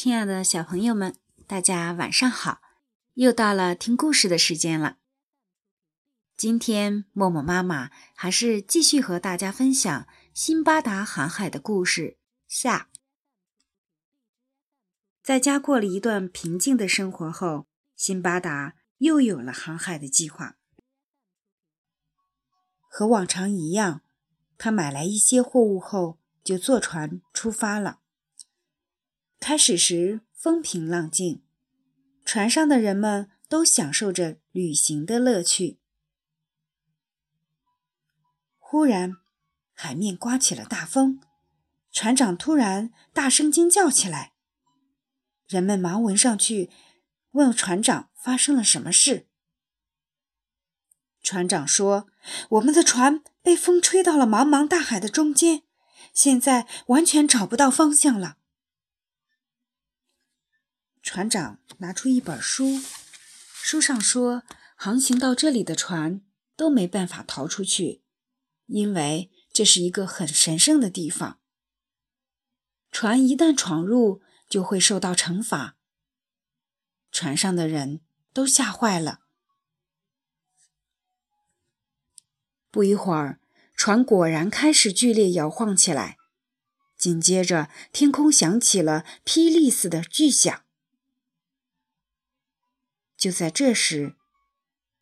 [0.00, 1.16] 亲爱的小朋友们，
[1.48, 2.60] 大家晚上好！
[3.14, 4.98] 又到了听故事的时间了。
[6.36, 12.16] 今天默默妈妈还是继续和大家分享辛巴达航海的故事。
[12.46, 12.90] 下，
[15.20, 20.58] 在家过了一段平静的生活后，辛巴达又有了航海的计划。
[22.86, 24.02] 和往常一样，
[24.56, 27.98] 他买来一些货物后，就坐船出发了。
[29.40, 31.42] 开始时风平浪静，
[32.24, 35.78] 船上的人们都享受着旅行的乐趣。
[38.58, 39.16] 忽然，
[39.72, 41.20] 海面刮起了大风，
[41.92, 44.34] 船长突然大声惊叫起来。
[45.46, 46.68] 人们忙闻上去，
[47.30, 49.28] 问船长发生了什么事。
[51.22, 52.08] 船长说
[52.50, 55.62] ：“我们的船被风吹到了茫茫大海的中间，
[56.12, 58.36] 现在完全找不到方向了。”
[61.10, 62.82] 船长拿出一本书，
[63.54, 64.42] 书上说，
[64.76, 66.20] 航行到这里的船
[66.54, 68.02] 都没办法逃出去，
[68.66, 71.40] 因为这是一个很神圣的地方。
[72.92, 74.20] 船一旦闯入，
[74.50, 75.78] 就会受到惩罚。
[77.10, 78.02] 船上的人
[78.34, 79.20] 都吓坏了。
[82.70, 83.40] 不一会儿，
[83.74, 86.18] 船果然开始剧烈摇晃起来，
[86.98, 90.66] 紧接着，天空响起了霹雳似的巨响。
[93.18, 94.14] 就在这时，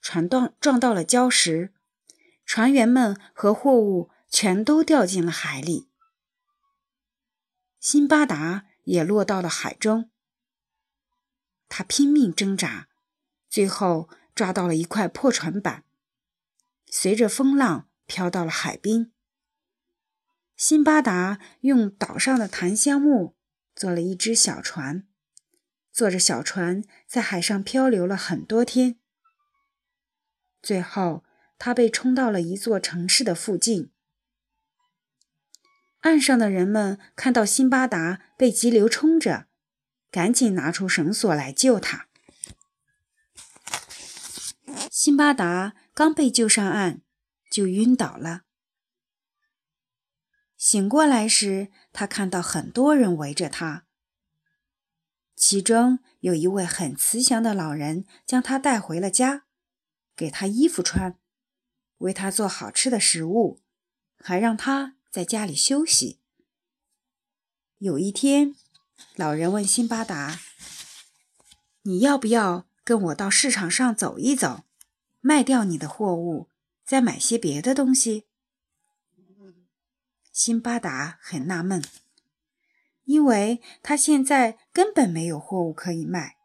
[0.00, 1.74] 船撞撞到了礁石，
[2.46, 5.90] 船员们和货物全都掉进了海里。
[7.80, 10.10] 辛巴达也落到了海中，
[11.68, 12.88] 他拼命挣扎，
[13.50, 15.84] 最后抓到了一块破船板，
[16.86, 19.12] 随着风浪飘到了海滨。
[20.56, 23.34] 辛巴达用岛上的檀香木
[23.74, 25.08] 做了一只小船。
[25.94, 28.98] 坐着小船在海上漂流了很多天，
[30.60, 31.22] 最后
[31.56, 33.92] 他被冲到了一座城市的附近。
[36.00, 39.46] 岸上的人们看到辛巴达被急流冲着，
[40.10, 42.08] 赶紧拿出绳索来救他。
[44.90, 47.02] 辛巴达刚被救上岸，
[47.48, 48.42] 就晕倒了。
[50.56, 53.86] 醒过来时，他看到很多人围着他。
[55.46, 59.44] 其中有一位很慈祥的老人，将他带回了家，
[60.16, 61.18] 给他衣服穿，
[61.98, 63.60] 为他做好吃的食物，
[64.16, 66.18] 还让他在家里休息。
[67.76, 68.56] 有一天，
[69.16, 70.40] 老人问辛巴达
[71.84, 74.64] ：“你要不要跟我到市场上走一走，
[75.20, 76.48] 卖掉你的货物，
[76.86, 78.24] 再买些别的东西？”
[80.32, 81.84] 辛巴达很纳闷。
[83.04, 86.36] 因为他现在根本没有货物可以卖。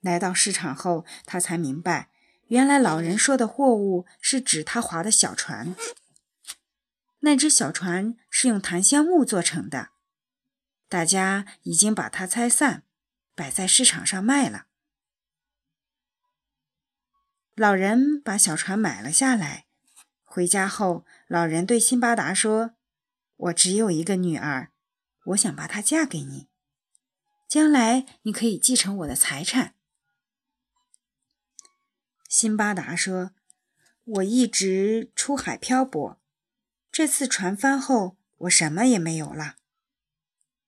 [0.00, 2.10] 来到市场后，他才明白，
[2.46, 5.74] 原来老人说的货物是指他划的小船。
[7.20, 9.90] 那只小船是用檀香木做成的，
[10.88, 12.84] 大家已经把它拆散，
[13.34, 14.66] 摆在市场上卖了。
[17.56, 19.66] 老人把小船买了下来。
[20.22, 22.77] 回家后，老人对辛巴达说。
[23.38, 24.72] 我只有一个女儿，
[25.26, 26.48] 我想把她嫁给你，
[27.46, 29.76] 将来你可以继承我的财产。
[32.28, 33.30] 辛巴达说
[34.04, 36.20] ：“我一直出海漂泊，
[36.90, 39.56] 这次船翻后，我什么也没有了。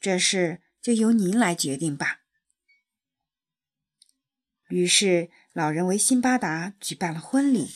[0.00, 2.20] 这事就由您来决定吧。”
[4.70, 7.70] 于是，老人为辛巴达举办了婚礼。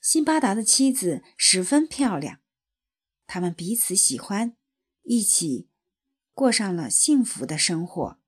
[0.00, 2.40] 辛巴达的妻子十分漂亮。
[3.26, 4.56] 他们彼此喜欢，
[5.02, 5.68] 一起
[6.32, 8.18] 过上了幸福的生活。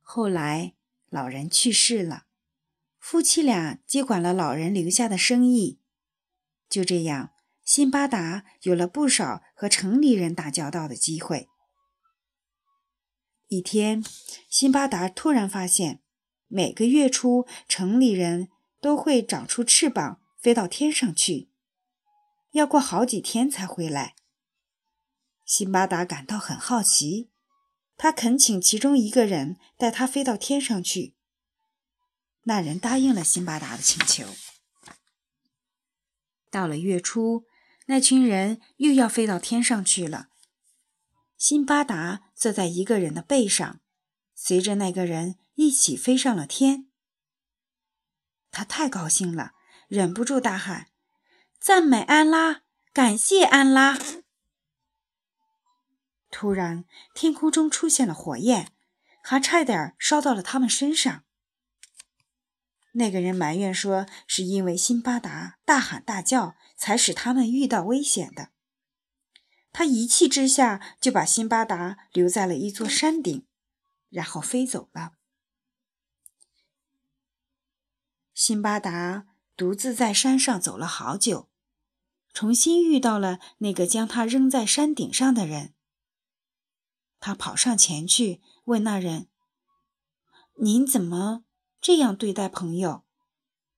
[0.00, 0.74] 后来，
[1.08, 2.26] 老人去世了，
[2.98, 5.80] 夫妻俩接管了老人留下的生意。
[6.68, 7.32] 就这样，
[7.64, 11.48] 辛巴达有了不少和城里人打交道的机会。
[13.48, 14.04] 一天，
[14.48, 16.00] 辛巴达突然发现，
[16.46, 18.48] 每个月初，城里人
[18.80, 21.49] 都会长出翅膀，飞到天上去。
[22.52, 24.14] 要过好几天才回来。
[25.44, 27.30] 辛巴达感到很好奇，
[27.96, 31.16] 他恳请其中一个人带他飞到天上去。
[32.44, 34.24] 那人答应了辛巴达的请求。
[36.50, 37.46] 到了月初，
[37.86, 40.28] 那群人又要飞到天上去了。
[41.36, 43.80] 辛巴达坐在一个人的背上，
[44.34, 46.88] 随着那个人一起飞上了天。
[48.50, 49.52] 他太高兴了，
[49.88, 50.89] 忍不住大喊。
[51.60, 53.98] 赞美安拉，感谢安拉。
[56.30, 58.72] 突然，天空中出现了火焰，
[59.22, 61.22] 还差点烧到了他们身上。
[62.92, 68.52] 那个人埋怨说：“是因为辛巴达大喊大叫，才使他们遇到危险的。”
[69.70, 73.46] 他一气之下就把辛巴达留在了一座山顶，
[74.08, 75.12] 然后飞走了。
[78.32, 81.49] 辛巴达独自在山上走了好久，
[82.32, 85.74] 重新遇到了那个将他扔在山顶上的人。
[87.18, 89.28] 他跑上前去问那人
[90.62, 91.44] ：“您怎么？”
[91.82, 93.04] 这样对待朋友，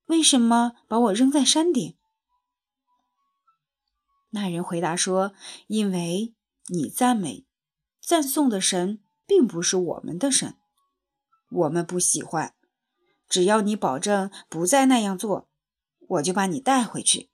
[0.07, 1.97] 为什么把我扔在山顶？
[4.31, 5.35] 那人回答说
[5.69, 6.35] ：“因为
[6.67, 7.47] 你赞美、
[8.01, 10.57] 赞颂的神并不是我们的神，
[11.49, 12.55] 我们不喜欢。
[13.29, 15.49] 只要你保证不再那样做，
[16.09, 17.31] 我就把你带回去。”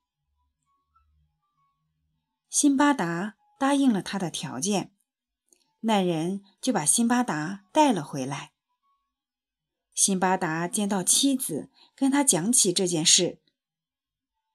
[2.61, 4.93] 辛巴达答应了他的条件，
[5.83, 8.51] 那人就把辛巴达带了回来。
[9.95, 13.41] 辛巴达见到妻子，跟他讲起这件事。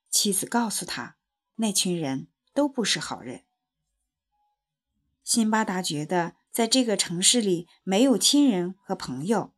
[0.10, 1.16] 妻子告诉他，
[1.56, 3.46] 那群人都不是好人。
[5.24, 9.54] 辛巴达觉得在这个城市里没有亲人和朋友，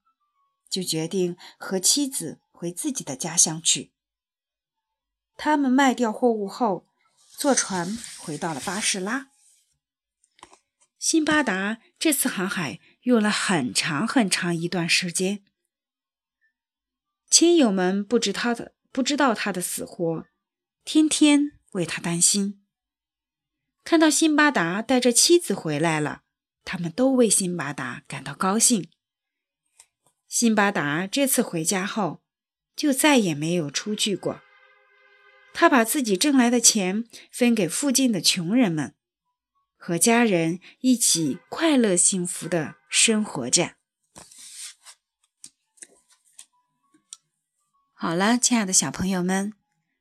[0.70, 3.92] 就决定和妻子回自己的家乡去。
[5.36, 6.86] 他们卖掉货物后，
[7.36, 9.28] 坐船回到了巴士拉。
[10.98, 15.44] 辛巴达这次航海用了很长很长一段时间。
[17.30, 20.26] 亲友们不知他的不知道他的死活，
[20.84, 22.66] 天天为他担心。
[23.84, 26.24] 看到辛巴达带着妻子回来了，
[26.64, 28.90] 他们都为辛巴达感到高兴。
[30.28, 32.24] 辛巴达这次回家后，
[32.76, 34.42] 就再也没有出去过。
[35.58, 38.94] 他把自己挣来的钱分给附近的穷人们，
[39.78, 43.76] 和家人一起快乐幸福的生活着。
[47.94, 49.54] 好了，亲爱的小朋友们，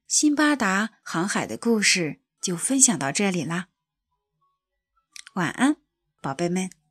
[0.08, 3.68] 辛巴达航海的故事就分享到这里啦。
[5.34, 5.76] 晚安，
[6.20, 6.83] 宝贝们。